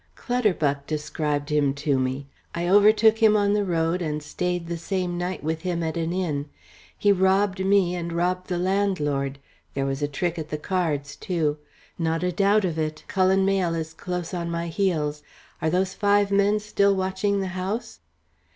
"Clutterbuck 0.15 0.87
described 0.87 1.49
him 1.51 1.75
to 1.75 1.99
me. 1.99 2.25
I 2.55 2.67
overtook 2.67 3.19
him 3.19 3.37
on 3.37 3.53
the 3.53 3.63
road, 3.63 4.01
and 4.01 4.23
stayed 4.23 4.65
the 4.65 4.79
same 4.79 5.15
night 5.15 5.43
with 5.43 5.61
him 5.61 5.83
at 5.83 5.95
an 5.95 6.11
inn. 6.11 6.49
He 6.97 7.11
robbed 7.11 7.63
me 7.63 7.93
and 7.93 8.11
robbed 8.11 8.47
the 8.47 8.57
landlord. 8.57 9.37
There 9.75 9.85
was 9.85 10.01
a 10.01 10.07
trick 10.07 10.39
at 10.39 10.49
the 10.49 10.57
cards, 10.57 11.15
too. 11.15 11.59
Not 11.99 12.23
a 12.23 12.31
doubt 12.31 12.65
of 12.65 12.79
it, 12.79 13.03
Cullen 13.07 13.45
Mayle 13.45 13.75
is 13.75 13.93
close 13.93 14.33
on 14.33 14.49
my 14.49 14.69
heels. 14.69 15.21
Are 15.61 15.69
those 15.69 15.93
five 15.93 16.31
men 16.31 16.59
still 16.59 16.95
watching 16.95 17.39
the 17.39 17.49
house?" 17.53 17.99